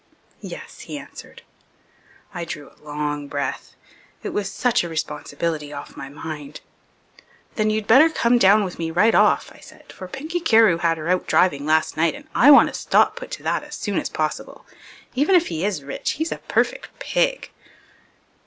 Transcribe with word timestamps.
"Yes," 0.39 0.79
he 0.89 0.97
answered. 0.97 1.43
I 2.33 2.43
drew 2.43 2.71
a 2.71 2.83
long 2.83 3.27
breath. 3.27 3.75
It 4.23 4.29
was 4.29 4.51
such 4.51 4.83
a 4.83 4.89
responsibility 4.89 5.71
off 5.71 5.95
my 5.95 6.09
mind. 6.09 6.61
"Then 7.53 7.69
you'd 7.69 7.85
better 7.85 8.09
come 8.09 8.39
down 8.39 8.63
with 8.63 8.79
me 8.79 8.89
right 8.89 9.13
off," 9.13 9.51
I 9.53 9.59
said, 9.59 9.93
"for 9.93 10.07
Pinky 10.07 10.39
Carewe 10.39 10.79
had 10.79 10.97
her 10.97 11.07
out 11.07 11.27
driving 11.27 11.67
last 11.67 11.97
night 11.97 12.15
and 12.15 12.25
I 12.33 12.49
want 12.49 12.69
a 12.69 12.73
stop 12.73 13.15
put 13.15 13.29
to 13.29 13.43
that 13.43 13.61
as 13.63 13.75
soon 13.75 13.99
as 13.99 14.09
possible. 14.09 14.65
Even 15.13 15.35
if 15.35 15.49
he 15.49 15.63
is 15.63 15.83
rich 15.83 16.13
he's 16.13 16.31
a 16.31 16.39
perfect 16.39 16.89
pig." 16.97 17.51